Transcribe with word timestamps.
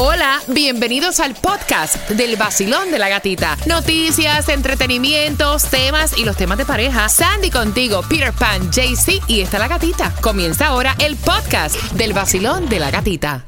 Hola, 0.00 0.40
bienvenidos 0.46 1.18
al 1.18 1.34
podcast 1.34 2.08
del 2.10 2.36
vacilón 2.36 2.92
de 2.92 3.00
la 3.00 3.08
gatita. 3.08 3.56
Noticias, 3.66 4.48
entretenimientos, 4.48 5.64
temas 5.64 6.16
y 6.16 6.24
los 6.24 6.36
temas 6.36 6.56
de 6.56 6.64
pareja. 6.64 7.08
Sandy 7.08 7.50
contigo, 7.50 8.02
Peter 8.08 8.32
Pan, 8.32 8.70
JC 8.70 9.20
y 9.26 9.40
está 9.40 9.58
la 9.58 9.66
gatita. 9.66 10.14
Comienza 10.20 10.68
ahora 10.68 10.94
el 11.00 11.16
podcast 11.16 11.74
del 11.94 12.12
vacilón 12.12 12.68
de 12.68 12.78
la 12.78 12.92
gatita. 12.92 13.44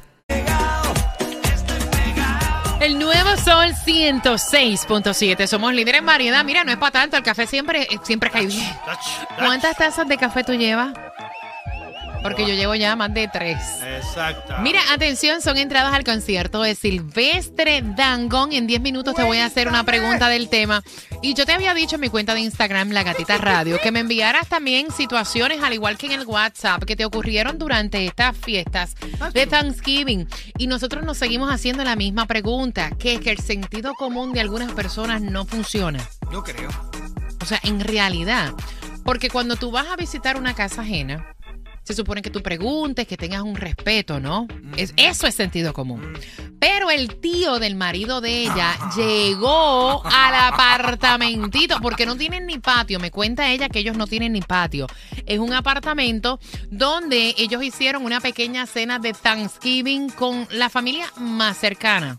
El 2.80 2.98
nuevo 2.98 3.37
sol 3.37 3.72
106.7. 3.87 5.46
Somos 5.46 5.72
líderes 5.72 6.01
en 6.01 6.06
variedad. 6.06 6.44
Mira, 6.44 6.64
no 6.64 6.72
es 6.72 6.78
para 6.78 6.90
tanto. 6.90 7.17
El 7.17 7.22
café 7.22 7.46
siempre, 7.46 7.87
siempre 8.03 8.28
cae 8.28 8.46
bien. 8.46 8.67
¿Cuántas 9.38 9.76
tazas 9.76 10.08
de 10.08 10.17
café 10.17 10.42
tú 10.42 10.54
llevas? 10.54 10.94
Porque 12.22 12.46
yo 12.46 12.54
llevo 12.54 12.74
ya 12.74 12.96
más 12.96 13.12
de 13.14 13.28
tres. 13.28 13.58
Exacto. 13.82 14.54
Mira, 14.60 14.80
atención, 14.92 15.40
son 15.40 15.56
entradas 15.56 15.94
al 15.94 16.05
concierto 16.05 16.62
de 16.62 16.74
Silvestre 16.74 17.82
Dangón. 17.82 18.52
En 18.52 18.66
10 18.66 18.80
minutos 18.80 19.14
te 19.14 19.22
voy 19.22 19.38
a 19.38 19.46
hacer 19.46 19.68
una 19.68 19.84
pregunta 19.84 20.28
del 20.28 20.48
tema. 20.48 20.82
Y 21.22 21.34
yo 21.34 21.46
te 21.46 21.52
había 21.52 21.74
dicho 21.74 21.96
en 21.96 22.02
mi 22.02 22.09
cuenta 22.09 22.34
de 22.34 22.40
Instagram, 22.40 22.90
La 22.90 23.02
Gatita 23.02 23.38
Radio, 23.38 23.78
que 23.82 23.92
me 23.92 24.00
enviaras 24.00 24.48
también 24.48 24.90
situaciones, 24.90 25.62
al 25.62 25.72
igual 25.72 25.96
que 25.96 26.06
en 26.06 26.12
el 26.12 26.26
WhatsApp, 26.26 26.84
que 26.84 26.96
te 26.96 27.04
ocurrieron 27.04 27.59
durante 27.59 28.04
estas 28.06 28.37
fiestas 28.37 28.95
de 29.32 29.46
Thanksgiving. 29.46 30.28
Y 30.59 30.66
nosotros 30.66 31.04
nos 31.04 31.18
seguimos 31.18 31.52
haciendo 31.52 31.84
la 31.84 31.96
misma 31.96 32.26
pregunta, 32.26 32.90
que 32.98 33.14
es 33.14 33.20
que 33.20 33.30
el 33.30 33.38
sentido 33.38 33.95
común 33.95 34.32
de 34.32 34.40
algunas 34.40 34.73
personas 34.73 35.23
no 35.23 35.46
funciona. 35.46 36.06
Yo 36.32 36.42
creo. 36.42 36.70
O 37.40 37.45
sea, 37.46 37.60
en 37.62 37.80
realidad. 37.80 38.52
Porque 39.04 39.30
cuando 39.30 39.56
tú 39.56 39.70
vas 39.70 39.87
a 39.88 39.96
visitar 39.96 40.37
una 40.37 40.54
casa 40.54 40.82
ajena, 40.82 41.34
se 41.82 41.94
supone 41.94 42.22
que 42.22 42.30
tú 42.30 42.42
preguntes, 42.42 43.06
que 43.06 43.16
tengas 43.16 43.42
un 43.42 43.56
respeto, 43.56 44.20
¿no? 44.20 44.46
Es, 44.76 44.92
eso 44.96 45.26
es 45.26 45.34
sentido 45.34 45.72
común. 45.72 46.12
Pero 46.58 46.90
el 46.90 47.16
tío 47.16 47.58
del 47.58 47.74
marido 47.74 48.20
de 48.20 48.42
ella 48.42 48.76
llegó 48.96 50.04
al 50.04 50.34
apartamentito, 50.34 51.78
porque 51.80 52.06
no 52.06 52.16
tienen 52.16 52.46
ni 52.46 52.59
patio. 52.59 53.00
Me 53.00 53.10
cuenta 53.10 53.50
ella 53.50 53.68
que 53.68 53.78
ellos 53.78 53.96
no 53.96 54.06
tienen 54.06 54.32
ni 54.32 54.42
patio. 54.42 54.87
Es 55.26 55.38
un 55.38 55.52
apartamento 55.52 56.38
donde 56.70 57.34
ellos 57.38 57.62
hicieron 57.62 58.04
una 58.04 58.20
pequeña 58.20 58.66
cena 58.66 58.98
de 58.98 59.12
Thanksgiving 59.12 60.10
con 60.10 60.46
la 60.50 60.68
familia 60.68 61.06
más 61.16 61.56
cercana. 61.59 62.18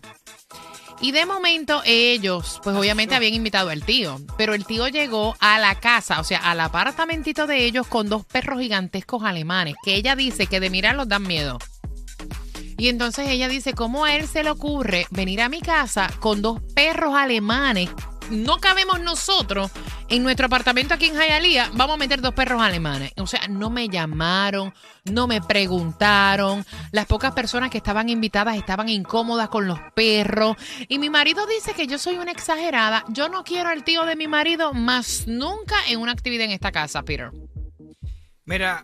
Y 1.02 1.10
de 1.10 1.26
momento 1.26 1.82
ellos, 1.84 2.60
pues 2.62 2.76
obviamente 2.76 3.16
habían 3.16 3.34
invitado 3.34 3.70
al 3.70 3.84
tío, 3.84 4.20
pero 4.38 4.54
el 4.54 4.64
tío 4.64 4.86
llegó 4.86 5.34
a 5.40 5.58
la 5.58 5.74
casa, 5.80 6.20
o 6.20 6.24
sea, 6.24 6.38
al 6.38 6.60
apartamentito 6.60 7.48
de 7.48 7.64
ellos 7.64 7.88
con 7.88 8.08
dos 8.08 8.24
perros 8.24 8.60
gigantescos 8.60 9.24
alemanes, 9.24 9.74
que 9.84 9.96
ella 9.96 10.14
dice 10.14 10.46
que 10.46 10.60
de 10.60 10.70
mirarlos 10.70 11.08
dan 11.08 11.24
miedo. 11.24 11.58
Y 12.78 12.88
entonces 12.88 13.28
ella 13.28 13.48
dice, 13.48 13.72
¿cómo 13.72 14.04
a 14.04 14.14
él 14.14 14.28
se 14.28 14.44
le 14.44 14.50
ocurre 14.50 15.08
venir 15.10 15.42
a 15.42 15.48
mi 15.48 15.60
casa 15.60 16.08
con 16.20 16.40
dos 16.40 16.60
perros 16.72 17.16
alemanes? 17.16 17.90
No 18.32 18.56
cabemos 18.56 18.98
nosotros 19.00 19.70
en 20.08 20.22
nuestro 20.22 20.46
apartamento 20.46 20.94
aquí 20.94 21.06
en 21.06 21.16
Hialeah, 21.16 21.70
vamos 21.74 21.94
a 21.94 21.98
meter 21.98 22.22
dos 22.22 22.32
perros 22.32 22.62
alemanes. 22.62 23.12
O 23.18 23.26
sea, 23.26 23.46
no 23.48 23.68
me 23.68 23.90
llamaron, 23.90 24.72
no 25.04 25.26
me 25.26 25.42
preguntaron. 25.42 26.64
Las 26.92 27.04
pocas 27.04 27.32
personas 27.32 27.68
que 27.68 27.76
estaban 27.76 28.08
invitadas 28.08 28.56
estaban 28.56 28.88
incómodas 28.88 29.50
con 29.50 29.66
los 29.66 29.78
perros. 29.94 30.56
Y 30.88 30.98
mi 30.98 31.10
marido 31.10 31.46
dice 31.46 31.74
que 31.74 31.86
yo 31.86 31.98
soy 31.98 32.16
una 32.16 32.32
exagerada. 32.32 33.04
Yo 33.08 33.28
no 33.28 33.44
quiero 33.44 33.68
al 33.68 33.84
tío 33.84 34.04
de 34.06 34.16
mi 34.16 34.28
marido 34.28 34.72
más 34.72 35.26
nunca 35.26 35.76
en 35.88 36.00
una 36.00 36.12
actividad 36.12 36.46
en 36.46 36.52
esta 36.52 36.72
casa, 36.72 37.02
Peter. 37.02 37.30
Mira, 38.46 38.82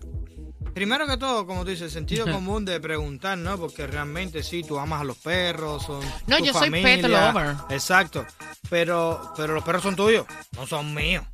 primero 0.75 1.07
que 1.07 1.17
todo, 1.17 1.47
como 1.47 1.65
tú 1.65 1.71
dices, 1.71 1.93
sentido 1.93 2.25
común 2.31 2.65
de 2.65 2.81
preguntar, 2.81 3.37
¿no? 3.39 3.59
Porque 3.59 3.87
realmente 3.87 4.43
sí, 4.43 4.63
tú 4.63 4.79
amas 4.79 5.01
a 5.01 5.05
los 5.05 5.19
perros, 5.19 5.85
son 5.85 6.01
No, 6.27 6.39
tu 6.39 6.45
yo 6.45 6.53
soy 6.53 6.71
familia. 6.71 6.97
pet 6.97 7.05
lover. 7.11 7.57
Exacto. 7.71 8.25
Pero, 8.71 9.33
pero 9.37 9.55
los 9.55 9.65
perros 9.65 9.83
son 9.83 9.97
tuyos, 9.97 10.27
no 10.57 10.67
son 10.67 10.95
míos. 10.95 11.25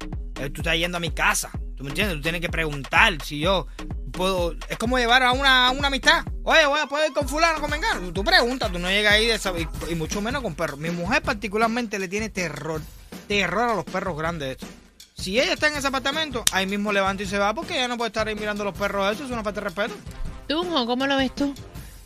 Eh, 0.41 0.51
Tú 0.51 0.61
estás 0.63 0.77
yendo 0.77 0.97
a 0.97 1.01
mi 1.01 1.11
casa, 1.11 1.51
¿tú 1.77 1.85
me 1.85 1.91
entiendes? 1.91 2.17
Tú 2.17 2.23
tienes 2.23 2.41
que 2.41 2.49
preguntar 2.49 3.21
si 3.23 3.39
yo 3.41 3.67
puedo... 4.13 4.55
Es 4.69 4.79
como 4.79 4.99
llevar 4.99 5.23
a 5.23 5.33
una, 5.33 5.69
a 5.69 5.71
una 5.71 5.89
amistad. 5.89 6.25
Oye, 6.45 6.67
voy 6.67 6.81
a 6.81 6.87
poder 6.87 7.09
ir 7.09 7.15
con 7.15 7.29
fulano, 7.29 7.61
con 7.61 7.71
vengano. 7.71 8.01
Tú, 8.01 8.13
tú 8.13 8.25
preguntas, 8.25 8.71
tú 8.73 8.79
no 8.79 8.89
llegas 8.89 9.15
ahí 9.15 9.27
de 9.27 9.35
esa- 9.35 9.53
y, 9.59 9.67
y 9.91 9.95
mucho 9.95 10.21
menos 10.21 10.43
con 10.43 10.55
perros. 10.55 10.79
Mi 10.79 10.91
mujer 10.91 11.23
particularmente 11.23 11.99
le 11.99 12.09
tiene 12.09 12.29
terror, 12.31 12.81
terror 13.29 13.71
a 13.71 13.75
los 13.75 13.85
perros 13.85 14.17
grandes 14.17 14.53
estos. 14.53 14.69
Si 15.15 15.39
ella 15.41 15.55
está 15.55 15.69
en 15.69 15.77
ese 15.77 15.87
apartamento, 15.87 16.45
ahí 16.53 16.67
mismo 16.67 16.93
levanta 16.93 17.23
y 17.23 17.27
se 17.27 17.39
va 17.39 17.55
porque 17.55 17.75
ella 17.75 17.89
no 17.89 17.97
puede 17.97 18.09
estar 18.09 18.27
ahí 18.27 18.35
mirando 18.35 18.65
los 18.65 18.77
perros. 18.77 19.15
Eso 19.15 19.25
es 19.25 19.31
una 19.31 19.43
falta 19.43 19.61
de 19.61 19.65
respeto. 19.67 19.95
Tunjo, 20.49 20.87
¿cómo 20.87 21.07
lo 21.07 21.17
ves 21.17 21.35
tú? 21.35 21.55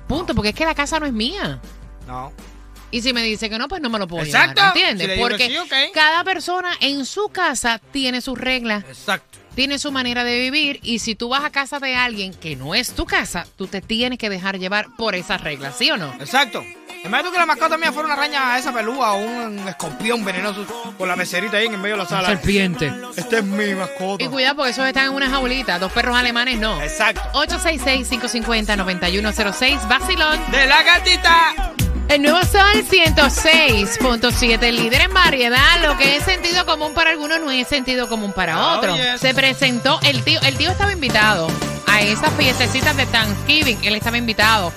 Punto, 0.06 0.34
porque 0.34 0.50
es 0.50 0.54
que 0.54 0.64
la 0.64 0.74
casa 0.74 1.00
no 1.00 1.06
es 1.06 1.12
mía. 1.12 1.60
No. 2.06 2.32
Y 2.90 3.02
si 3.02 3.12
me 3.12 3.22
dice 3.22 3.48
que 3.48 3.58
no, 3.58 3.68
pues 3.68 3.80
no 3.80 3.88
me 3.90 3.98
lo 3.98 4.08
puedo 4.08 4.24
Exacto. 4.24 4.60
llevar, 4.60 4.76
¿entiendes? 4.76 5.12
Si 5.14 5.20
Porque 5.20 5.46
sí, 5.48 5.56
ok. 5.56 5.72
cada 5.94 6.24
persona 6.24 6.70
en 6.80 7.04
su 7.06 7.28
casa 7.28 7.80
tiene 7.92 8.20
sus 8.20 8.36
reglas, 8.38 8.84
Exacto. 8.88 9.38
tiene 9.54 9.78
su 9.78 9.92
manera 9.92 10.24
de 10.24 10.38
vivir 10.38 10.80
y 10.82 10.98
si 10.98 11.14
tú 11.14 11.28
vas 11.28 11.44
a 11.44 11.50
casa 11.50 11.78
de 11.78 11.94
alguien 11.94 12.34
que 12.34 12.56
no 12.56 12.74
es 12.74 12.92
tu 12.92 13.06
casa, 13.06 13.46
tú 13.56 13.66
te 13.68 13.80
tienes 13.80 14.18
que 14.18 14.28
dejar 14.28 14.58
llevar 14.58 14.88
por 14.96 15.14
esas 15.14 15.40
reglas, 15.40 15.76
¿sí 15.78 15.90
o 15.90 15.96
no? 15.96 16.12
Exacto. 16.20 16.64
Imagínate 17.02 17.32
que 17.32 17.38
la 17.38 17.46
mascota 17.46 17.78
mía 17.78 17.92
fuera 17.92 18.08
una 18.08 18.14
araña 18.14 18.58
esa 18.58 18.74
pelúa 18.74 19.12
o 19.14 19.24
un 19.24 19.66
escorpión 19.66 20.22
venenoso 20.22 20.66
con 20.98 21.08
la 21.08 21.16
meserita 21.16 21.56
ahí 21.56 21.64
en 21.66 21.80
medio 21.80 21.96
de 21.96 22.02
la 22.02 22.08
sala. 22.08 22.28
Serpiente. 22.28 22.92
Esta 23.16 23.38
es 23.38 23.44
mi 23.44 23.74
mascota. 23.74 24.22
Y 24.22 24.28
cuidado 24.28 24.56
porque 24.56 24.72
esos 24.72 24.86
están 24.86 25.06
en 25.06 25.14
una 25.14 25.30
jaulita, 25.30 25.78
dos 25.78 25.90
perros 25.92 26.14
alemanes 26.14 26.58
no. 26.58 26.78
Exacto. 26.82 27.22
866-550-9106, 27.32 29.88
Basilón. 29.88 30.38
De 30.50 30.66
la 30.66 30.82
gatita. 30.82 31.69
El 32.10 32.22
nuevo 32.22 32.40
Sol 32.44 32.84
106.7, 32.90 34.72
líder 34.72 35.02
en 35.02 35.14
variedad. 35.14 35.80
Lo 35.82 35.96
que 35.96 36.16
es 36.16 36.24
sentido 36.24 36.66
común 36.66 36.92
para 36.92 37.10
algunos 37.10 37.38
no 37.40 37.52
es 37.52 37.68
sentido 37.68 38.08
común 38.08 38.32
para 38.32 38.58
Oh, 38.58 38.78
otros. 38.78 38.96
yes. 38.98 39.20
Se 39.20 39.32
presentó 39.32 40.00
el 40.02 40.24
tío, 40.24 40.40
el 40.42 40.56
tío 40.56 40.72
estaba 40.72 40.92
invitado 40.92 41.46
a 41.86 42.00
esas 42.00 42.32
fiestecitas 42.34 42.96
de 42.96 43.06
Thanksgiving. 43.06 43.78
Él 43.84 43.94
estaba 43.94 44.18
invitado. 44.18 44.72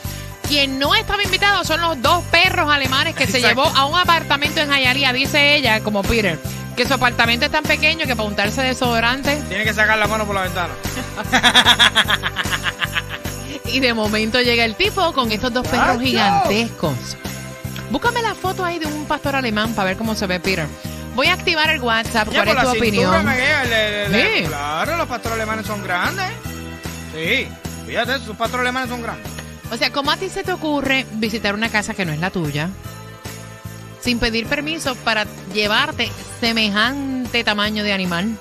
Quien 0.47 0.77
no 0.77 0.93
estaba 0.93 1.23
invitado 1.23 1.63
son 1.63 1.81
los 1.81 1.99
dos 2.03 2.23
perros 2.25 2.69
alemanes 2.71 3.15
que 3.15 3.25
se 3.25 3.41
llevó 3.41 3.63
a 3.65 3.85
un 3.85 3.97
apartamento 3.97 4.61
en 4.61 4.69
Hialeah. 4.69 5.11
Dice 5.13 5.55
ella, 5.55 5.79
como 5.79 6.03
Peter, 6.03 6.39
que 6.75 6.85
su 6.87 6.93
apartamento 6.93 7.45
es 7.47 7.51
tan 7.51 7.63
pequeño 7.63 8.05
que 8.05 8.15
para 8.15 8.27
untarse 8.29 8.61
desodorante 8.61 9.41
Tiene 9.49 9.63
que 9.63 9.73
sacar 9.73 9.97
la 9.97 10.05
mano 10.05 10.27
por 10.27 10.35
la 10.35 10.41
ventana. 10.43 10.73
Y 13.65 13.79
de 13.79 13.93
momento 13.93 14.41
llega 14.41 14.65
el 14.65 14.75
tipo 14.75 15.13
con 15.13 15.31
estos 15.31 15.53
dos 15.53 15.67
perros 15.67 16.01
gigantescos. 16.01 17.17
Búscame 17.89 18.21
la 18.21 18.35
foto 18.35 18.63
ahí 18.65 18.79
de 18.79 18.85
un 18.87 19.05
pastor 19.05 19.35
alemán 19.35 19.73
para 19.73 19.89
ver 19.89 19.97
cómo 19.97 20.15
se 20.15 20.27
ve 20.27 20.39
Peter. 20.39 20.67
Voy 21.15 21.27
a 21.27 21.33
activar 21.33 21.69
el 21.69 21.79
WhatsApp. 21.81 22.27
Ya 22.31 22.43
¿Cuál 22.43 22.57
es 22.57 22.63
tu 22.63 22.69
opinión? 22.69 23.25
le- 23.25 24.09
le- 24.09 24.39
Sí. 24.41 24.45
Claro, 24.47 24.97
los 24.97 25.07
pastores 25.07 25.35
alemanes 25.35 25.65
son 25.67 25.83
grandes. 25.83 26.31
Sí. 27.13 27.47
Fíjate, 27.85 28.19
sus 28.19 28.35
pastores 28.35 28.61
alemanes 28.61 28.89
son 28.89 29.01
grandes. 29.01 29.31
O 29.71 29.77
sea, 29.77 29.91
¿cómo 29.91 30.11
a 30.11 30.17
ti 30.17 30.29
se 30.29 30.43
te 30.43 30.51
ocurre 30.53 31.05
visitar 31.13 31.53
una 31.53 31.69
casa 31.69 31.93
que 31.93 32.05
no 32.05 32.11
es 32.13 32.19
la 32.19 32.31
tuya? 32.31 32.69
Sin 34.01 34.19
pedir 34.19 34.47
permiso 34.47 34.95
para 34.95 35.25
llevarte 35.53 36.11
semejante 36.39 37.43
tamaño 37.43 37.83
de 37.83 37.93
animal. 37.93 38.37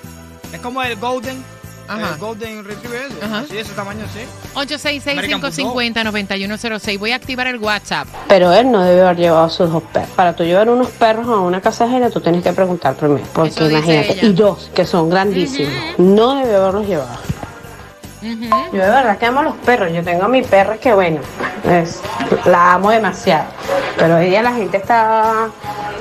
Es 0.53 0.61
como 0.61 0.83
el 0.83 0.97
Golden. 0.97 1.43
Ajá. 1.89 2.13
El 2.15 2.19
Golden 2.19 2.65
Retriever. 2.65 3.03
ese. 3.11 3.25
Ajá. 3.25 3.45
Sí, 3.49 3.59
ese 3.59 3.73
tamaño, 3.75 4.05
sí. 4.13 4.21
866-550-9106. 4.55 6.99
Voy 6.99 7.13
a 7.13 7.17
activar 7.17 7.47
el 7.47 7.59
WhatsApp. 7.59 8.09
Pero 8.29 8.53
él 8.53 8.71
no 8.71 8.83
debe 8.83 9.03
haber 9.03 9.17
llevado 9.17 9.49
sus 9.51 9.71
dos 9.71 9.83
perros. 9.85 10.11
Para 10.17 10.35
tú 10.35 10.45
llevar 10.45 10.69
unos 10.69 10.89
perros 10.89 11.27
a 11.29 11.39
una 11.39 11.61
casa 11.61 11.85
ajena, 11.85 12.11
tú 12.11 12.21
tienes 12.21 12.43
que 12.43 12.53
preguntar 12.53 12.95
primero. 12.95 13.25
Porque 13.33 13.51
Eso 13.51 13.69
dice 13.69 13.79
imagínate. 13.79 14.13
ella. 14.13 14.27
Y 14.27 14.33
dos, 14.33 14.71
que 14.75 14.85
son 14.87 15.11
grandísimos. 15.11 15.73
No 15.99 16.35
debe 16.37 16.57
haberlos 16.57 16.87
llevado. 16.87 17.19
Yo 18.23 18.39
de 18.71 18.79
verdad 18.79 19.19
que 19.19 19.27
amo 19.27 19.43
los 19.43 19.57
perros. 19.57 19.93
Yo 19.93 20.03
tengo 20.05 20.25
a 20.25 20.29
mi 20.29 20.43
perra 20.43 20.77
que, 20.79 20.93
bueno, 20.95 21.21
es, 21.69 22.01
la 22.45 22.75
amo 22.75 22.91
demasiado. 22.91 23.47
Pero 23.99 24.17
hoy 24.17 24.27
día 24.27 24.43
la 24.43 24.53
gente 24.53 24.77
está 24.77 25.49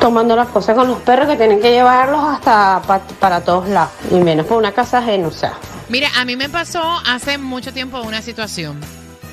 tomando 0.02 0.36
las 0.36 0.50
cosas 0.50 0.76
con 0.76 0.88
los 0.90 1.00
perros 1.00 1.30
que 1.30 1.38
tienen 1.38 1.62
que 1.62 1.72
llevarlos 1.72 2.22
hasta 2.22 2.82
pa- 2.86 3.00
para 3.20 3.40
todos 3.42 3.70
lados. 3.70 3.92
Y 4.12 4.16
menos 4.16 4.46
por 4.48 4.58
una 4.58 4.74
casa 4.74 4.98
ajena, 4.98 5.28
o 5.28 5.32
sea. 5.32 5.54
Mira, 5.88 6.10
a 6.18 6.26
mí 6.26 6.36
me 6.36 6.50
pasó 6.50 6.82
hace 7.08 7.38
mucho 7.38 7.72
tiempo 7.72 8.02
una 8.02 8.22
situación. 8.22 8.80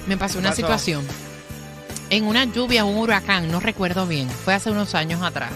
Me 0.06 0.16
pasó 0.16 0.38
una 0.38 0.50
pasó? 0.50 0.56
situación. 0.62 1.04
En 2.10 2.24
una 2.24 2.44
lluvia, 2.44 2.84
un 2.84 2.96
huracán, 2.98 3.50
no 3.50 3.58
recuerdo 3.60 4.06
bien. 4.06 4.28
Fue 4.30 4.54
hace 4.54 4.70
unos 4.70 4.94
años 4.94 5.22
atrás. 5.22 5.50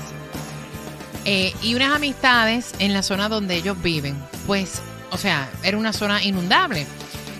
Eh, 1.24 1.54
y 1.62 1.74
unas 1.74 1.94
amistades 1.94 2.72
en 2.80 2.92
la 2.92 3.02
zona 3.02 3.28
donde 3.28 3.54
ellos 3.56 3.80
viven. 3.80 4.16
Pues, 4.46 4.82
o 5.10 5.16
sea, 5.18 5.48
era 5.62 5.76
una 5.78 5.92
zona 5.92 6.22
inundable. 6.22 6.86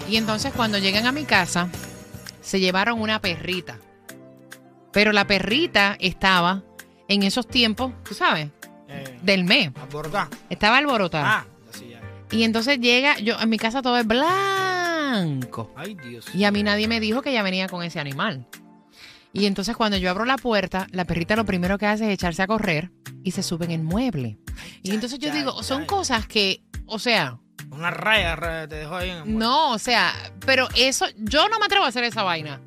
Y 0.09 0.17
entonces 0.17 0.53
cuando 0.55 0.79
llegan 0.79 1.07
a 1.07 1.13
mi 1.13 1.25
casa, 1.25 1.69
se 2.41 2.61
llevaron 2.61 3.01
una 3.01 3.21
perrita. 3.21 3.79
Pero 4.93 5.13
la 5.13 5.27
perrita 5.27 5.97
estaba 6.01 6.63
en 7.15 7.23
esos 7.23 7.47
tiempos, 7.47 7.93
tú 8.05 8.15
sabes, 8.15 8.49
Eh, 8.89 9.19
del 9.23 9.45
mes. 9.45 9.71
alborotar. 9.81 10.29
Estaba 10.51 10.79
alborotada. 10.79 11.39
Ah, 11.41 11.47
así 11.73 11.89
ya. 11.91 12.01
Y 12.31 12.43
entonces 12.45 12.79
llega, 12.81 13.19
yo 13.19 13.39
en 13.41 13.49
mi 13.49 13.59
casa 13.59 13.81
todo 13.83 13.97
es 13.99 14.07
blanco. 14.07 15.73
Ay, 15.77 15.95
Dios. 15.95 16.27
Y 16.35 16.45
a 16.45 16.51
mí 16.51 16.63
nadie 16.63 16.89
me 16.89 17.01
dijo 17.01 17.23
que 17.23 17.31
ella 17.31 17.43
venía 17.43 17.69
con 17.69 17.83
ese 17.83 18.01
animal. 18.01 18.47
Y 19.35 19.47
entonces 19.47 19.77
cuando 19.77 19.97
yo 19.97 20.11
abro 20.11 20.25
la 20.27 20.37
puerta, 20.37 20.87
la 20.91 21.05
perrita 21.07 21.37
lo 21.37 21.47
primero 21.47 21.79
que 21.79 21.87
hace 21.87 22.07
es 22.07 22.13
echarse 22.13 22.43
a 22.43 22.47
correr 22.47 22.91
y 23.25 23.31
se 23.31 23.43
sube 23.43 23.65
en 23.65 23.71
el 23.71 23.83
mueble. 23.83 24.39
Y 24.83 24.91
entonces 24.93 25.19
yo 25.19 25.29
ya, 25.29 25.35
digo, 25.35 25.63
son 25.63 25.83
ya. 25.83 25.87
cosas 25.87 26.27
que, 26.27 26.63
o 26.87 26.99
sea, 26.99 27.39
Una 27.71 27.91
raya 27.91 28.37
ra- 28.37 28.69
te 28.69 28.75
dejó 28.77 28.97
ahí 28.97 29.09
en 29.09 29.17
el 29.17 29.23
muelle. 29.25 29.39
no, 29.39 29.71
o 29.73 29.79
sea, 29.79 30.13
pero 30.45 30.69
eso, 30.77 31.07
yo 31.17 31.49
no 31.49 31.59
me 31.59 31.65
atrevo 31.65 31.87
a 31.87 31.89
hacer 31.89 32.05
esa 32.05 32.23
vaina. 32.23 32.61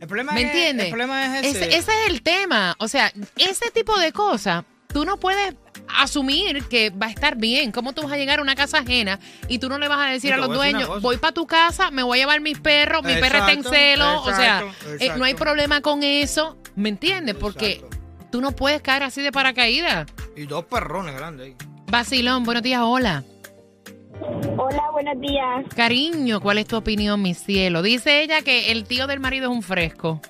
El 0.00 0.06
problema 0.08 0.32
¿Me 0.32 0.40
es, 0.42 0.46
entiendes? 0.48 0.86
El 0.86 0.90
problema 0.90 1.38
es 1.38 1.46
Ese, 1.46 1.64
ese. 1.66 1.76
ese 1.78 1.92
es 1.92 2.10
el 2.10 2.22
tema. 2.22 2.74
O 2.78 2.88
sea, 2.88 3.12
ese 3.36 3.70
tipo 3.70 3.98
de 3.98 4.12
cosas, 4.12 4.64
tú 4.88 5.04
no 5.04 5.18
puedes 5.18 5.54
asumir 5.88 6.64
que 6.64 6.90
va 6.90 7.06
a 7.06 7.10
estar 7.10 7.36
bien. 7.36 7.72
¿Cómo 7.72 7.92
tú 7.92 8.02
vas 8.02 8.12
a 8.12 8.16
llegar 8.16 8.38
a 8.38 8.42
una 8.42 8.54
casa 8.54 8.78
ajena 8.78 9.18
y 9.48 9.58
tú 9.58 9.68
no 9.68 9.78
le 9.78 9.88
vas 9.88 10.00
a 10.00 10.10
decir 10.10 10.32
a 10.32 10.36
los 10.36 10.50
a 10.50 10.52
dueños, 10.54 11.00
voy 11.00 11.16
para 11.16 11.32
tu 11.32 11.46
casa, 11.46 11.90
me 11.90 12.02
voy 12.02 12.18
a 12.18 12.22
llevar 12.22 12.40
mis 12.40 12.58
perros, 12.58 13.02
mi 13.04 13.14
perra 13.14 13.38
está 13.40 13.52
en 13.52 13.58
Exacto, 13.60 13.76
celo? 13.78 14.22
o 14.22 14.34
sea, 14.34 14.64
eh, 15.00 15.12
no 15.16 15.24
hay 15.24 15.34
problema 15.34 15.80
con 15.80 16.02
eso. 16.02 16.58
¿Me 16.74 16.88
entiendes? 16.90 17.34
Porque 17.36 17.72
Exacto. 17.72 17.96
tú 18.30 18.40
no 18.40 18.52
puedes 18.52 18.82
caer 18.82 19.02
así 19.02 19.22
de 19.22 19.32
paracaídas. 19.32 20.06
Y 20.36 20.44
dos 20.46 20.64
perrones 20.66 21.14
grandes 21.14 21.46
ahí. 21.46 21.56
Vacilón, 21.88 22.44
buenos 22.44 22.62
días, 22.62 22.80
hola. 22.84 23.24
Hola, 24.58 24.90
buenos 24.92 25.20
días. 25.20 25.66
Cariño, 25.74 26.40
¿cuál 26.40 26.58
es 26.58 26.66
tu 26.66 26.76
opinión, 26.76 27.20
mi 27.22 27.34
cielo? 27.34 27.82
Dice 27.82 28.22
ella 28.22 28.42
que 28.42 28.72
el 28.72 28.84
tío 28.84 29.06
del 29.06 29.20
marido 29.20 29.50
es 29.50 29.56
un 29.56 29.62
fresco. 29.62 30.20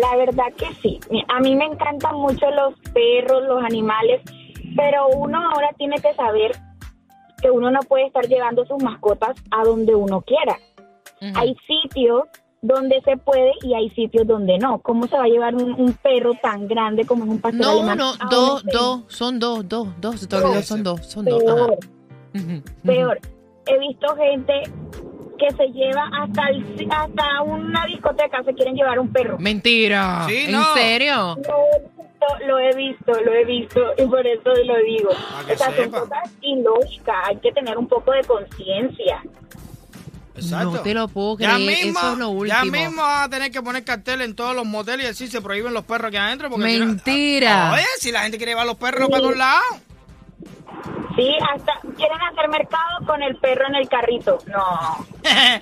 La 0.00 0.16
verdad 0.16 0.52
que 0.56 0.66
sí. 0.82 1.00
A 1.28 1.40
mí 1.40 1.56
me 1.56 1.64
encantan 1.64 2.16
mucho 2.16 2.46
los 2.50 2.74
perros, 2.92 3.42
los 3.48 3.62
animales, 3.64 4.20
pero 4.76 5.08
uno 5.08 5.38
ahora 5.50 5.70
tiene 5.78 5.96
que 5.96 6.14
saber 6.14 6.52
que 7.40 7.50
uno 7.50 7.70
no 7.70 7.80
puede 7.80 8.06
estar 8.06 8.26
llevando 8.26 8.66
sus 8.66 8.82
mascotas 8.82 9.36
a 9.50 9.64
donde 9.64 9.94
uno 9.94 10.20
quiera. 10.22 10.58
Hay 11.34 11.56
sitios 11.66 12.24
donde 12.60 13.00
se 13.02 13.16
puede 13.16 13.52
y 13.62 13.74
hay 13.74 13.88
sitios 13.90 14.26
donde 14.26 14.58
no. 14.58 14.80
¿Cómo 14.80 15.06
se 15.06 15.16
va 15.16 15.24
a 15.24 15.28
llevar 15.28 15.54
un, 15.54 15.72
un 15.72 15.92
perro 15.94 16.34
tan 16.42 16.68
grande 16.68 17.04
como 17.06 17.24
es 17.24 17.30
un 17.30 17.40
pastor 17.40 17.60
No, 17.60 17.70
alemán 17.70 17.98
no, 17.98 18.12
un 18.12 18.18
dos, 18.30 18.64
dos, 18.64 19.00
son 19.08 19.38
dos, 19.38 19.68
dos, 19.68 19.88
dos. 20.00 20.28
Olvidó, 20.32 20.62
son 20.62 20.82
dos, 20.82 21.06
son 21.06 21.24
dos. 21.24 21.42
Ajá. 21.46 21.97
Peor. 22.84 23.20
He 23.66 23.78
visto 23.78 24.16
gente 24.16 24.62
que 25.38 25.50
se 25.56 25.66
lleva 25.68 26.10
hasta, 26.20 26.48
el- 26.48 26.88
hasta 26.90 27.42
una 27.42 27.86
discoteca, 27.86 28.42
se 28.44 28.54
quieren 28.54 28.74
llevar 28.74 28.98
un 28.98 29.12
perro. 29.12 29.36
Mentira. 29.38 30.24
Sí, 30.28 30.44
¿En 30.46 30.52
no. 30.52 30.74
serio? 30.74 31.36
Lo 31.36 31.46
he 31.48 31.78
visto, 31.78 32.42
lo 32.46 32.58
he 32.58 32.74
visto, 32.74 33.12
lo 33.24 33.32
he 33.32 33.44
visto 33.44 33.80
y 33.98 34.06
por 34.06 34.26
eso 34.26 34.50
lo 34.64 34.76
digo. 34.84 35.10
Que 35.46 35.52
O 35.52 35.56
sea, 35.58 35.74
son 35.76 35.90
cosas 35.90 36.30
ilógicas, 36.40 37.14
hay 37.26 37.36
que 37.36 37.52
tener 37.52 37.78
un 37.78 37.86
poco 37.86 38.10
de 38.12 38.22
conciencia. 38.24 39.22
Exacto. 40.34 40.70
No 40.72 40.80
te 40.80 40.94
lo 40.94 41.08
puedo 41.08 41.36
Ya 41.38 41.54
creer, 41.56 41.60
mismo, 41.84 41.98
eso 41.98 42.12
es 42.12 42.18
lo 42.18 42.44
ya 42.46 42.62
último. 42.62 42.76
mismo 42.86 43.02
vas 43.02 43.26
a 43.26 43.30
tener 43.30 43.50
que 43.50 43.60
poner 43.62 43.84
cartel 43.84 44.20
en 44.22 44.34
todos 44.36 44.54
los 44.54 44.64
moteles 44.66 45.06
y 45.06 45.08
así 45.10 45.28
se 45.28 45.40
prohíben 45.40 45.72
los 45.74 45.84
perros 45.84 46.08
aquí 46.08 46.16
adentro. 46.16 46.48
Porque 46.50 46.70
si 46.70 46.78
no- 46.78 46.86
Mentira. 46.86 47.72
Oye, 47.72 47.84
si 47.98 48.12
la 48.12 48.20
gente 48.22 48.36
quiere 48.36 48.52
llevar 48.52 48.66
los 48.66 48.76
perros 48.76 49.08
para 49.08 49.22
todos 49.22 49.36
lados. 49.36 49.64
Sí, 51.18 51.34
hasta 51.52 51.72
quieren 51.96 52.18
hacer 52.30 52.48
mercado 52.48 53.04
con 53.04 53.20
el 53.24 53.34
perro 53.38 53.66
en 53.66 53.74
el 53.74 53.88
carrito. 53.88 54.38
No. 54.46 55.06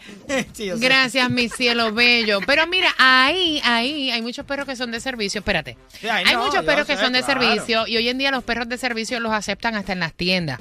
Sí, 0.53 0.67
yo 0.67 0.77
sé. 0.77 0.85
Gracias, 0.85 1.31
mi 1.31 1.49
cielo 1.49 1.93
bello. 1.93 2.41
Pero 2.47 2.67
mira, 2.67 2.89
ahí, 2.99 3.61
ahí 3.65 4.11
hay 4.11 4.21
muchos 4.21 4.45
perros 4.45 4.67
que 4.67 4.77
son 4.77 4.91
de 4.91 5.01
servicio. 5.01 5.39
Espérate. 5.39 5.79
Sí, 5.89 6.09
ahí 6.09 6.25
hay 6.27 6.35
no, 6.35 6.45
muchos 6.45 6.65
perros 6.65 6.87
que 6.87 6.97
son 6.97 7.13
de 7.13 7.23
claro. 7.23 7.41
servicio 7.41 7.87
y 7.87 7.97
hoy 7.97 8.09
en 8.09 8.19
día 8.19 8.31
los 8.31 8.45
perros 8.45 8.69
de 8.69 8.77
servicio 8.77 9.19
los 9.21 9.33
aceptan 9.33 9.77
hasta 9.77 9.93
en 9.93 10.01
las 10.01 10.13
tiendas. 10.13 10.61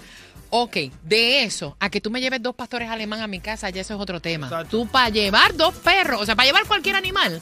Ok, 0.49 0.77
de 1.03 1.43
eso 1.43 1.75
a 1.79 1.89
que 1.89 1.99
tú 1.99 2.11
me 2.11 2.21
lleves 2.21 2.41
dos 2.41 2.55
pastores 2.55 2.89
alemán 2.89 3.21
a 3.21 3.27
mi 3.27 3.39
casa, 3.39 3.69
ya 3.69 3.81
eso 3.81 3.95
es 3.95 3.99
otro 3.99 4.21
tema. 4.21 4.47
Exacto. 4.47 4.69
Tú 4.69 4.87
para 4.87 5.09
llevar 5.09 5.55
dos 5.55 5.73
perros, 5.75 6.21
o 6.21 6.25
sea, 6.25 6.35
para 6.35 6.45
llevar 6.45 6.65
cualquier 6.65 6.95
animal, 6.95 7.41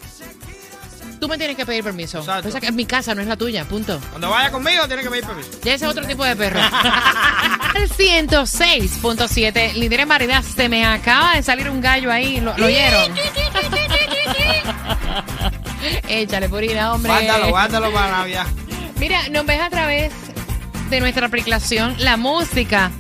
tú 1.24 1.30
me 1.30 1.38
tienes 1.38 1.56
que 1.56 1.66
pedir 1.66 1.82
permiso. 1.86 2.20
Exacto. 2.20 2.50
O 2.50 2.52
sea, 2.52 2.60
que 2.60 2.68
es 2.68 2.74
mi 2.74 2.86
casa, 2.86 3.16
no 3.16 3.22
es 3.22 3.28
la 3.28 3.38
tuya, 3.38 3.64
punto. 3.64 3.98
Cuando 4.10 4.30
vaya 4.30 4.52
conmigo, 4.52 4.86
tiene 4.88 5.04
que 5.04 5.10
pedir 5.10 5.26
permiso. 5.26 5.52
Ya 5.64 5.76
ese 5.76 5.86
es 5.86 5.92
otro 5.92 6.06
tipo 6.06 6.26
de 6.26 6.36
perro. 6.36 6.60
El 7.76 7.90
106.7, 7.90 9.72
líder 9.76 10.02
en 10.02 10.10
variedad. 10.10 10.44
Se 10.44 10.68
me 10.68 10.86
acaba 10.86 11.36
de 11.36 11.44
salir 11.44 11.70
un 11.70 11.80
gallo 11.80 12.12
ahí. 12.12 12.42
¿Lo, 12.42 12.58
lo 12.58 12.66
oyeron? 12.66 13.14
Échale, 16.10 16.50
purina, 16.50 16.94
hombre. 16.94 17.10
Guárdalo, 17.14 17.50
guárdalo 17.52 17.94
para 17.94 18.12
Navidad. 18.12 18.46
Mira, 18.98 19.30
nos 19.30 19.46
ves 19.46 19.62
a 19.62 19.70
través 19.70 20.12
de 20.90 21.00
nuestra 21.00 21.28
aplicación 21.28 21.96
La 22.00 22.18
Música. 22.18 22.92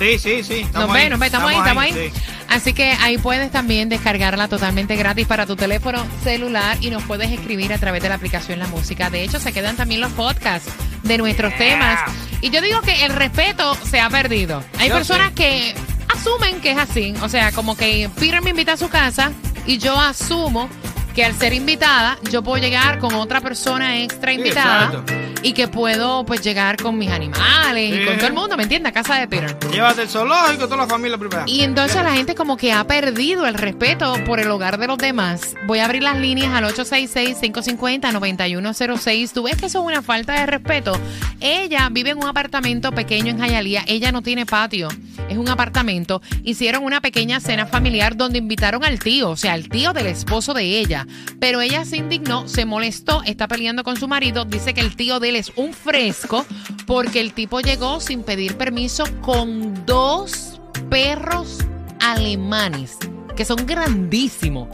Sí, 0.00 0.18
sí, 0.18 0.42
sí. 0.42 0.66
Nos 0.72 0.92
ves, 0.92 1.08
nos 1.10 1.20
ves, 1.20 1.26
estamos 1.28 1.50
ahí, 1.50 1.58
estamos 1.58 1.84
ahí. 1.84 1.92
sí. 1.92 2.12
Así 2.50 2.72
que 2.74 2.92
ahí 3.00 3.16
puedes 3.16 3.50
también 3.52 3.88
descargarla 3.88 4.48
totalmente 4.48 4.96
gratis 4.96 5.26
para 5.26 5.46
tu 5.46 5.54
teléfono 5.56 6.04
celular 6.24 6.76
y 6.80 6.90
nos 6.90 7.02
puedes 7.04 7.30
escribir 7.30 7.72
a 7.72 7.78
través 7.78 8.02
de 8.02 8.08
la 8.08 8.16
aplicación 8.16 8.58
La 8.58 8.66
Música. 8.66 9.08
De 9.08 9.22
hecho, 9.22 9.38
se 9.38 9.52
quedan 9.52 9.76
también 9.76 10.00
los 10.00 10.10
podcasts 10.12 10.68
de 11.04 11.16
nuestros 11.16 11.56
temas. 11.56 12.00
Y 12.40 12.50
yo 12.50 12.60
digo 12.60 12.80
que 12.82 13.04
el 13.04 13.12
respeto 13.14 13.74
se 13.88 14.00
ha 14.00 14.10
perdido. 14.10 14.62
Hay 14.78 14.88
Yo 14.88 14.96
personas 14.96 15.28
sé. 15.28 15.34
que 15.34 15.74
asumen 16.12 16.60
que 16.60 16.72
es 16.72 16.78
así. 16.78 17.14
O 17.22 17.28
sea, 17.28 17.52
como 17.52 17.76
que 17.76 18.10
Peter 18.18 18.42
me 18.42 18.50
invita 18.50 18.72
a 18.72 18.76
su 18.76 18.88
casa 18.88 19.30
y 19.64 19.78
yo 19.78 19.98
asumo 20.00 20.68
que 21.14 21.24
al 21.24 21.34
ser 21.34 21.52
invitada 21.52 22.18
yo 22.30 22.42
puedo 22.42 22.60
llegar 22.62 22.98
con 22.98 23.14
otra 23.14 23.40
persona 23.40 23.98
extra 24.00 24.32
Sí, 24.32 24.38
invitada 24.38 24.86
exacto. 24.86 25.12
Y 25.42 25.52
que 25.52 25.68
puedo 25.68 26.24
pues 26.24 26.42
llegar 26.42 26.76
con 26.76 26.98
mis 26.98 27.10
animales 27.10 27.94
y 27.94 28.04
con 28.04 28.16
todo 28.16 28.26
el 28.26 28.32
mundo, 28.32 28.56
¿me 28.56 28.64
entiendes? 28.64 28.90
A 28.90 28.92
casa 28.92 29.14
de 29.16 29.28
Peter. 29.28 29.56
Llévate 29.70 30.02
el 30.02 30.08
zoológico, 30.08 30.64
toda 30.64 30.78
la 30.78 30.86
familia 30.86 31.18
primero. 31.18 31.44
Y 31.46 31.62
entonces 31.62 32.02
la 32.02 32.12
gente 32.12 32.34
como 32.34 32.56
que 32.56 32.72
ha 32.72 32.82
perdido 32.84 33.46
el 33.46 33.54
respeto 33.54 34.14
por 34.26 34.40
el 34.40 34.50
hogar 34.50 34.78
de 34.78 34.86
los 34.86 34.98
demás. 34.98 35.54
Voy 35.66 35.78
a 35.78 35.86
abrir 35.86 36.02
las 36.02 36.18
líneas 36.18 36.52
al 36.52 36.64
866-550-9106. 36.64 39.32
Tú 39.32 39.44
ves 39.44 39.56
que 39.56 39.66
eso 39.66 39.80
es 39.80 39.84
una 39.84 40.02
falta 40.02 40.32
de 40.34 40.46
respeto. 40.46 40.92
Ella 41.40 41.88
vive 41.90 42.10
en 42.10 42.18
un 42.18 42.26
apartamento 42.26 42.92
pequeño 42.92 43.30
en 43.30 43.38
Jayalía. 43.38 43.84
Ella 43.86 44.12
no 44.12 44.20
tiene 44.22 44.46
patio. 44.46 44.88
Es 45.28 45.36
un 45.38 45.48
apartamento. 45.48 46.22
Hicieron 46.42 46.84
una 46.84 47.00
pequeña 47.00 47.40
cena 47.40 47.66
familiar 47.66 48.16
donde 48.16 48.38
invitaron 48.38 48.84
al 48.84 48.98
tío, 48.98 49.30
o 49.30 49.36
sea, 49.36 49.52
al 49.52 49.68
tío 49.68 49.92
del 49.92 50.06
esposo 50.06 50.54
de 50.54 50.80
ella. 50.80 51.06
Pero 51.38 51.60
ella 51.60 51.84
se 51.84 51.98
indignó, 51.98 52.48
se 52.48 52.64
molestó, 52.64 53.22
está 53.24 53.46
peleando 53.48 53.84
con 53.84 53.96
su 53.96 54.08
marido. 54.08 54.44
Dice 54.44 54.74
que 54.74 54.80
el 54.80 54.96
tío 54.96 55.20
de 55.20 55.29
es 55.36 55.52
un 55.56 55.72
fresco 55.74 56.44
porque 56.86 57.20
el 57.20 57.32
tipo 57.32 57.60
llegó 57.60 58.00
sin 58.00 58.22
pedir 58.22 58.56
permiso 58.56 59.04
con 59.22 59.84
dos 59.86 60.60
perros 60.88 61.58
alemanes 62.00 62.96
que 63.36 63.44
son 63.44 63.66
grandísimos. 63.66 64.68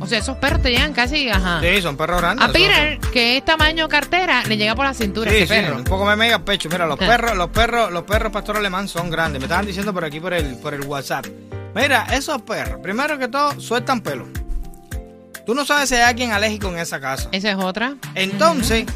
O 0.00 0.06
sea, 0.06 0.18
esos 0.18 0.36
perros 0.38 0.60
te 0.60 0.70
llegan 0.70 0.92
casi, 0.92 1.28
ajá. 1.30 1.60
Sí, 1.62 1.80
son 1.80 1.96
perros 1.96 2.20
grandes. 2.20 2.46
A 2.48 2.52
Peter, 2.52 2.98
que 3.12 3.36
es 3.36 3.44
tamaño 3.44 3.88
cartera, 3.88 4.42
le 4.44 4.56
llega 4.56 4.74
por 4.74 4.84
la 4.84 4.92
cintura 4.92 5.30
Sí, 5.30 5.38
ese 5.38 5.46
sí, 5.54 5.62
perro. 5.62 5.76
un 5.76 5.84
poco 5.84 6.04
me 6.04 6.16
mega 6.16 6.40
pecho. 6.40 6.68
Mira, 6.68 6.86
los 6.86 7.00
Ah. 7.00 7.06
perros, 7.06 7.36
los 7.36 7.48
perros, 7.50 7.92
los 7.92 8.02
perros 8.02 8.32
pastor 8.32 8.56
alemán 8.56 8.88
son 8.88 9.08
grandes. 9.08 9.40
Me 9.40 9.44
estaban 9.46 9.64
diciendo 9.64 9.94
por 9.94 10.04
aquí 10.04 10.18
por 10.18 10.34
el, 10.34 10.56
por 10.56 10.74
el 10.74 10.80
WhatsApp. 10.82 11.26
Mira, 11.76 12.06
esos 12.12 12.42
perros, 12.42 12.80
primero 12.82 13.16
que 13.18 13.28
todo, 13.28 13.58
sueltan 13.60 14.00
pelo. 14.00 14.26
Tú 15.46 15.54
no 15.54 15.64
sabes 15.64 15.88
si 15.90 15.94
hay 15.94 16.02
alguien 16.02 16.32
alérgico 16.32 16.68
en 16.68 16.78
esa 16.78 17.00
casa. 17.00 17.28
Esa 17.30 17.50
es 17.52 17.56
otra. 17.56 17.94
Entonces, 18.16 18.86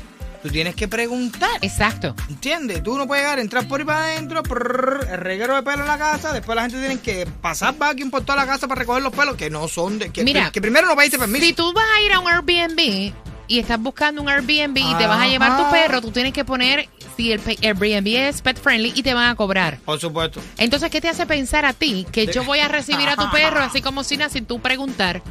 tú 0.42 0.48
tienes 0.48 0.74
que 0.74 0.88
preguntar. 0.88 1.58
Exacto. 1.62 2.14
¿Entiendes? 2.28 2.82
Tú 2.82 2.96
no 2.96 3.06
puedes 3.06 3.24
llegar, 3.24 3.38
entrar 3.38 3.66
por 3.68 3.80
ahí 3.80 3.86
para 3.86 4.04
adentro, 4.04 4.42
prrr, 4.42 5.08
el 5.10 5.18
reguero 5.18 5.54
de 5.54 5.62
pelo 5.62 5.82
en 5.82 5.88
la 5.88 5.98
casa, 5.98 6.32
después 6.32 6.56
la 6.56 6.62
gente 6.62 6.78
tiene 6.78 7.00
que 7.00 7.26
pasar 7.40 7.76
vacuum 7.76 8.10
por 8.10 8.22
toda 8.22 8.36
la 8.36 8.46
casa 8.46 8.68
para 8.68 8.80
recoger 8.80 9.02
los 9.02 9.12
pelos 9.12 9.36
que 9.36 9.50
no 9.50 9.68
son 9.68 9.98
de... 9.98 10.10
Que, 10.10 10.24
Mira, 10.24 10.50
que 10.50 10.60
primero 10.60 10.86
no 10.86 10.96
pediste 10.96 11.18
permiso. 11.18 11.44
Si 11.44 11.52
tú 11.52 11.72
vas 11.72 11.84
a 11.96 12.00
ir 12.02 12.12
a 12.12 12.20
un 12.20 12.28
Airbnb, 12.28 13.12
y 13.48 13.58
estás 13.58 13.80
buscando 13.80 14.22
un 14.22 14.28
Airbnb 14.28 14.76
y 14.76 14.94
te 14.96 15.06
vas 15.06 15.22
a 15.22 15.26
llevar 15.26 15.56
tu 15.56 15.70
perro, 15.70 16.00
tú 16.02 16.10
tienes 16.10 16.34
que 16.34 16.44
poner 16.44 16.88
si 17.16 17.32
el 17.32 17.40
Airbnb 17.62 18.06
es 18.06 18.42
pet 18.42 18.60
friendly 18.60 18.92
y 18.94 19.02
te 19.02 19.14
van 19.14 19.30
a 19.30 19.34
cobrar. 19.34 19.78
Por 19.78 19.98
supuesto. 19.98 20.40
Entonces, 20.58 20.90
¿qué 20.90 21.00
te 21.00 21.08
hace 21.08 21.26
pensar 21.26 21.64
a 21.64 21.72
ti 21.72 22.06
que 22.12 22.26
yo 22.26 22.44
voy 22.44 22.60
a 22.60 22.68
recibir 22.68 23.08
a 23.08 23.16
tu 23.16 23.28
perro 23.32 23.60
así 23.60 23.80
como 23.80 24.04
si 24.04 24.18
nada 24.18 24.30
sin 24.30 24.44
tú 24.44 24.60
preguntar? 24.60 25.22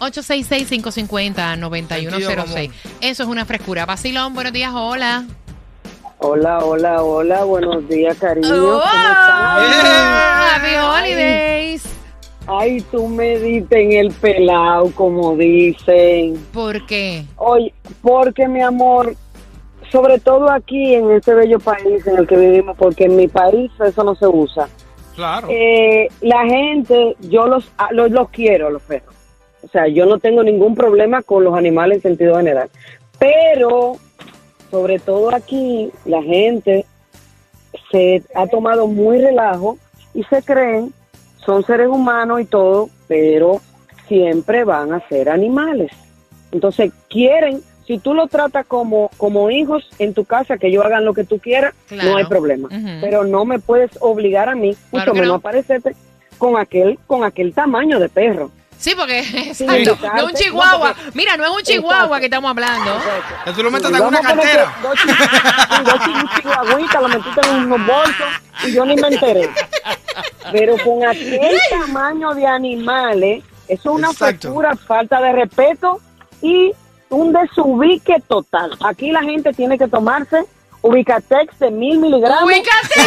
866-550-9106. 0.00 2.70
Eso 3.00 3.22
es 3.22 3.28
una 3.28 3.44
frescura. 3.44 3.86
Vacilón, 3.86 4.34
buenos 4.34 4.52
días, 4.52 4.72
hola. 4.74 5.24
Hola, 6.18 6.58
hola, 6.58 7.02
hola, 7.02 7.44
buenos 7.44 7.88
días, 7.88 8.16
cariño. 8.18 8.48
Oh, 8.48 8.80
¿Cómo 8.80 8.82
están? 8.82 10.54
Happy 10.54 10.74
holidays. 10.76 11.84
Ay, 12.46 12.80
tú 12.90 13.06
me 13.08 13.38
diste 13.38 13.80
en 13.80 13.92
el 13.92 14.10
pelao, 14.12 14.90
como 14.92 15.34
dicen. 15.36 16.36
¿Por 16.52 16.84
qué? 16.86 17.24
Oye, 17.36 17.72
porque 18.02 18.48
mi 18.48 18.60
amor, 18.60 19.14
sobre 19.90 20.18
todo 20.18 20.50
aquí 20.50 20.94
en 20.94 21.10
este 21.12 21.32
bello 21.34 21.58
país 21.60 22.06
en 22.06 22.18
el 22.18 22.26
que 22.26 22.36
vivimos, 22.36 22.76
porque 22.76 23.04
en 23.04 23.16
mi 23.16 23.28
país 23.28 23.70
eso 23.86 24.04
no 24.04 24.14
se 24.14 24.26
usa. 24.26 24.68
Claro. 25.14 25.48
Eh, 25.50 26.08
la 26.22 26.42
gente, 26.44 27.16
yo 27.20 27.46
los, 27.46 27.70
a- 27.78 27.92
los, 27.92 28.10
los 28.10 28.28
quiero, 28.30 28.70
los 28.70 28.82
perros. 28.82 29.14
O 29.62 29.68
sea, 29.68 29.86
yo 29.88 30.06
no 30.06 30.18
tengo 30.18 30.42
ningún 30.42 30.74
problema 30.74 31.22
con 31.22 31.44
los 31.44 31.56
animales 31.56 31.96
en 31.96 32.02
sentido 32.02 32.36
general. 32.36 32.70
Pero, 33.18 33.96
sobre 34.70 34.98
todo 34.98 35.34
aquí, 35.34 35.90
la 36.04 36.22
gente 36.22 36.86
se 37.90 38.22
ha 38.34 38.46
tomado 38.46 38.86
muy 38.86 39.18
relajo 39.18 39.78
y 40.14 40.24
se 40.24 40.42
creen, 40.42 40.92
son 41.44 41.64
seres 41.64 41.88
humanos 41.88 42.40
y 42.40 42.44
todo, 42.44 42.88
pero 43.06 43.60
siempre 44.08 44.64
van 44.64 44.92
a 44.92 45.06
ser 45.08 45.28
animales. 45.28 45.90
Entonces, 46.52 46.92
quieren, 47.08 47.60
si 47.86 47.98
tú 47.98 48.14
lo 48.14 48.26
tratas 48.26 48.66
como, 48.66 49.10
como 49.16 49.50
hijos 49.50 49.88
en 49.98 50.14
tu 50.14 50.24
casa, 50.24 50.58
que 50.58 50.68
ellos 50.68 50.84
hagan 50.84 51.04
lo 51.04 51.14
que 51.14 51.24
tú 51.24 51.38
quieras, 51.38 51.74
Claro. 51.88 52.10
no 52.10 52.16
hay 52.16 52.24
problema. 52.24 52.68
Pero 53.00 53.24
no 53.24 53.44
me 53.44 53.58
puedes 53.58 53.90
obligar 54.00 54.48
a 54.48 54.54
mí, 54.54 54.76
mucho 54.90 55.12
menos 55.12 55.28
no. 55.28 55.34
a 55.34 55.38
parecerte 55.40 55.94
con 56.38 56.56
aquel, 56.56 56.98
con 57.06 57.22
aquel 57.24 57.52
tamaño 57.52 58.00
de 58.00 58.08
perro. 58.08 58.50
Sí, 58.80 58.94
porque 58.96 59.18
exacto, 59.50 59.98
no 60.00 60.16
es 60.16 60.22
un 60.24 60.32
No, 60.32 60.38
chihuahua. 60.38 60.94
porque- 60.94 61.10
Mira, 61.14 61.36
no 61.36 61.44
es 61.44 61.50
un 61.50 61.62
chihuahua 61.62 61.94
Exacto. 61.98 62.18
que 62.18 62.24
estamos 62.24 62.50
hablando. 62.50 63.00
Que 63.44 63.52
tú 63.52 63.62
lo 63.62 63.70
metas 63.70 63.90
Sí, 63.90 63.96
en 63.96 64.02
una 64.02 64.20
cartera. 64.22 64.74
Dos, 64.82 64.94
chi- 64.94 65.84
dos 65.84 65.94
chi- 66.04 66.40
chihuahuitas, 66.42 67.02
lo 67.02 67.08
metiste 67.08 67.40
en 67.48 67.54
unos 67.72 67.86
bolsos 67.86 68.26
y 68.66 68.72
yo 68.72 68.84
ni 68.86 68.96
me 68.96 69.08
enteré. 69.08 69.50
Pero 70.50 70.76
con 70.82 71.06
aquel 71.06 71.58
tamaño 71.70 72.34
de 72.34 72.46
animales, 72.46 73.44
eso 73.68 73.90
es 73.90 73.96
una 73.96 74.10
Exacto. 74.10 74.40
frescura, 74.48 74.74
falta 74.76 75.20
de 75.20 75.32
respeto 75.32 76.00
y 76.40 76.72
un 77.10 77.32
desubique 77.32 78.16
total. 78.28 78.76
Aquí 78.84 79.10
la 79.12 79.22
gente 79.22 79.52
tiene 79.52 79.76
que 79.76 79.88
tomarse 79.88 80.44
Ubicatex 80.82 81.58
de 81.58 81.70
mil 81.70 81.98
miligramos. 81.98 82.44
¡Ubícate! 82.44 83.00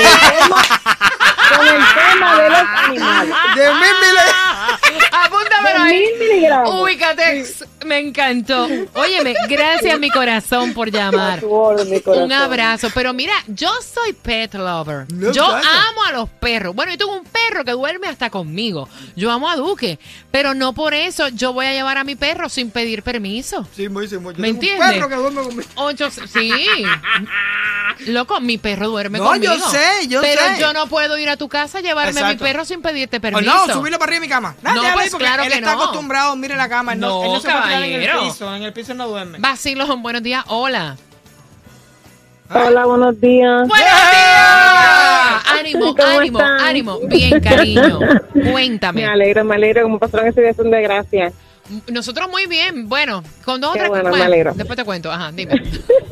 Con 1.50 1.67
el 1.67 1.83
tema, 1.93 2.41
de 2.41 2.50
los 2.50 2.59
animales. 2.59 3.35
De 3.55 3.67
mil 3.69 3.79
mil. 3.79 5.00
Apúntamelo 5.12 5.83
De 5.83 5.89
ahí. 5.91 6.00
mil 6.01 6.19
miligramos. 6.19 6.81
Ubicatex, 6.81 7.65
me 7.85 8.00
encantó. 8.00 8.67
Óyeme, 8.93 9.33
gracias 9.50 10.00
mi 10.00 10.09
corazón 10.09 10.73
por 10.73 10.89
llamar. 10.91 11.39
tu 11.41 11.51
orden, 11.51 11.89
mi 11.89 12.01
corazón. 12.01 12.25
Un 12.25 12.33
abrazo. 12.33 12.89
Pero 12.93 13.13
mira, 13.13 13.33
yo 13.47 13.69
soy 13.81 14.13
pet 14.13 14.53
lover. 14.55 15.05
No, 15.13 15.31
yo 15.31 15.45
amo 15.45 16.03
a 16.07 16.12
los 16.13 16.29
perros. 16.29 16.73
Bueno, 16.75 16.91
yo 16.91 16.97
tengo 16.97 17.13
un 17.17 17.25
perro 17.25 17.63
que 17.63 17.71
duerme 17.71 18.07
hasta 18.07 18.29
conmigo. 18.29 18.88
Yo 19.15 19.31
amo 19.31 19.50
a 19.50 19.55
Duque. 19.55 20.00
Pero 20.31 20.53
no 20.53 20.73
por 20.73 20.93
eso 20.93 21.27
yo 21.29 21.53
voy 21.53 21.65
a 21.67 21.73
llevar 21.73 21.97
a 21.97 22.03
mi 22.03 22.15
perro 22.15 22.50
sin 22.50 22.71
pedir 22.71 23.03
permiso. 23.03 23.67
Sí, 23.75 23.89
muy, 23.89 24.07
sí, 24.07 24.17
muy. 24.17 24.33
Yo 24.33 24.41
¿Me 24.41 24.50
entiendes? 24.50 24.88
Un 24.88 24.93
perro 24.93 25.09
que 25.09 25.15
duerme 25.15 25.41
conmigo. 25.43 25.69
Ocho, 25.75 26.09
sí. 26.12 26.51
Loco, 28.07 28.39
mi 28.41 28.57
perro 28.57 28.88
duerme 28.89 29.17
No, 29.19 29.35
yo 29.35 29.51
conmigo. 29.51 29.69
sé, 29.69 30.07
yo 30.07 30.21
pero 30.21 30.41
sé. 30.41 30.59
yo 30.62 30.73
no 30.73 30.88
puedo 30.88 31.17
ir 31.17 31.29
a 31.29 31.38
tu 31.38 31.47
casa 31.50 31.77
a 31.77 31.81
llevarme 31.81 32.19
a 32.19 32.27
mi 32.29 32.35
perro 32.35 32.65
sin 32.65 32.81
pedirte 32.81 33.17
O 33.17 33.21
permiso. 33.21 33.67
no, 33.67 33.73
subirlo 33.73 33.97
para 34.00 34.09
arriba 34.09 34.21
de 34.21 34.27
mi 34.27 34.29
cama. 34.29 34.55
Nada, 34.62 34.75
No, 34.75 34.93
pues 34.93 35.09
porque 35.12 35.25
claro 35.25 35.43
él 35.43 35.50
que 35.50 35.55
está 35.55 35.75
no. 35.75 35.81
acostumbrado, 35.83 36.35
mire 36.35 36.55
la 36.55 36.69
cama. 36.69 36.93
Él 36.93 37.00
no, 37.00 37.09
No, 37.09 37.23
él 37.25 37.31
no 37.33 37.39
se 37.39 37.47
va 37.47 37.59
a 37.59 37.63
tirar 37.63 37.83
en 37.83 38.01
el 38.01 38.19
piso. 38.19 38.55
En 38.55 38.63
el 38.63 38.73
piso 38.73 38.93
no 38.93 39.07
duerme. 39.07 39.38
Vacilón, 39.39 40.01
buenos 40.03 40.23
días. 40.23 40.43
Hola. 40.47 40.97
Hola, 42.50 42.85
buenos 42.85 43.19
días. 43.19 43.67
¡Buenos 43.67 43.77
días! 43.88 45.43
Ánimo, 45.59 45.95
¿Cómo 45.95 46.07
ánimo, 46.19 46.39
están? 46.39 46.59
ánimo. 46.59 47.00
Bien, 47.07 47.39
cariño. 47.39 48.00
Cuéntame. 48.51 49.01
Me 49.01 49.07
alegro, 49.07 49.43
me 49.43 49.55
alegro. 49.55 49.83
¿Cómo 49.83 49.97
pasaron 49.97 50.27
ese 50.27 50.41
día? 50.41 50.53
Son 50.53 50.69
de 50.69 50.81
gracia. 50.81 51.31
Nosotros 51.91 52.29
muy 52.29 52.46
bien. 52.48 52.88
Bueno, 52.89 53.24
con 53.46 53.62
dos 53.62 53.72
o 53.72 53.74
tres 53.74 53.89
bueno. 53.89 54.53
Después 54.55 54.77
te 54.77 54.84
cuento. 54.86 55.12
Ajá, 55.12 55.32
dime. 55.32 55.53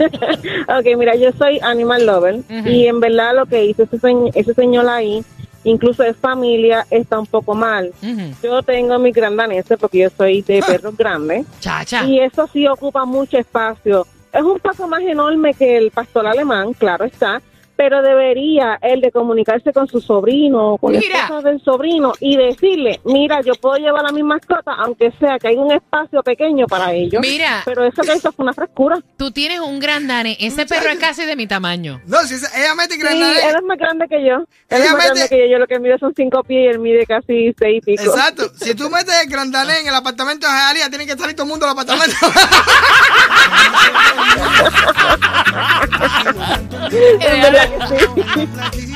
ok, 0.68 0.98
mira, 0.98 1.16
yo 1.16 1.32
soy 1.38 1.60
animal 1.62 2.06
lover 2.06 2.40
y 2.66 2.88
en 2.88 3.00
verdad 3.00 3.36
lo 3.36 3.46
que 3.46 3.66
hizo 3.66 3.84
ese, 3.84 3.98
señ- 4.00 4.32
ese 4.34 4.54
señor 4.54 4.88
ahí, 4.88 5.24
incluso 5.64 6.04
de 6.04 6.14
familia, 6.14 6.86
está 6.90 7.20
un 7.20 7.26
poco 7.28 7.54
mal. 7.54 7.92
Ujú. 8.02 8.34
Yo 8.44 8.64
tengo 8.64 8.98
mi 9.00 9.12
gran 9.12 9.36
danés 9.36 9.66
porque 9.80 10.00
yo 10.00 10.10
soy 10.16 10.42
de 10.42 10.62
perros 10.66 10.96
grandes 10.98 11.46
Chacha. 11.60 12.06
y 12.06 12.20
eso 12.20 12.50
sí 12.52 12.68
ocupa 12.68 13.06
mucho 13.06 13.38
espacio. 13.38 14.08
Es 14.34 14.42
un 14.44 14.60
paso 14.60 14.88
más 14.88 15.02
enorme 15.02 15.54
que 15.54 15.78
el 15.78 15.92
pastor 15.92 16.26
alemán, 16.26 16.74
claro 16.74 17.04
está, 17.06 17.42
pero 17.82 18.04
debería 18.04 18.78
él 18.84 19.02
de 19.02 19.12
comunicarse 19.12 19.74
con 19.74 19.88
su 19.88 20.00
sobrino, 20.02 20.78
con 20.80 20.92
Mira. 20.92 21.02
la 21.18 21.20
esposa 21.24 21.50
del 21.50 21.60
sobrino 21.64 22.14
y 22.20 22.38
decirle, 22.38 23.02
mira, 23.06 23.42
yo 23.42 23.56
puedo 23.56 23.78
llevar 23.78 24.06
a 24.06 24.12
mi 24.12 24.22
mascota, 24.22 24.74
aunque 24.78 25.12
sea 25.20 25.40
que 25.40 25.48
hay 25.48 25.56
un 25.56 25.72
espacio 25.72 26.22
pequeño 26.22 26.68
para 26.68 26.94
ellos. 26.94 27.20
Mira. 27.24 27.64
Pero 27.66 27.84
eso 27.84 28.04
que 28.04 28.16
hizo 28.16 28.32
fue 28.34 28.44
una 28.44 28.54
frescura. 28.54 29.00
Tú 29.18 29.32
tienes 29.32 29.62
un 29.62 29.80
gran 29.80 30.06
dane. 30.06 30.38
Ese 30.40 30.68
perro 30.68 30.90
es 30.92 31.00
casi 31.00 31.26
de 31.26 31.36
mi 31.36 31.48
tamaño. 31.48 32.00
No, 32.06 32.20
si 32.20 32.36
ella 32.36 32.76
mete 32.76 32.94
Sí, 32.94 33.00
granadera. 33.00 33.50
él 33.50 33.56
es 33.56 33.64
más 33.64 33.78
grande 33.80 34.06
que 34.08 34.24
yo. 34.28 34.36
Él 34.36 34.46
Ella 34.70 34.86
es 34.86 34.92
más 34.92 34.98
mete- 35.00 35.06
grande 35.16 35.30
que 35.30 35.40
yo. 35.40 35.46
Yo 35.54 35.58
lo 35.58 35.66
que 35.66 35.80
mide 35.80 35.98
son 35.98 36.14
cinco 36.16 36.44
pies 36.44 36.66
y 36.66 36.68
él 36.68 36.78
mide 36.78 37.04
casi 37.08 37.52
seis 37.58 37.78
y 37.78 37.82
pico. 37.82 38.04
Exacto. 38.04 38.44
Si 38.62 38.76
tú 38.76 38.92
metes 38.92 39.20
el 39.24 39.28
grandané 39.28 39.80
en 39.80 39.88
el 39.88 39.96
apartamento 39.96 40.46
de 40.46 40.54
Jalía, 40.54 40.88
tiene 40.90 41.08
que 41.08 41.18
salir 41.18 41.36
todo 41.36 41.46
el 41.46 41.50
mundo 41.50 41.66
del 41.66 41.74
apartamento. 41.74 42.16
Es 46.92 47.42
verdad 47.42 47.70
sí. 48.74 48.92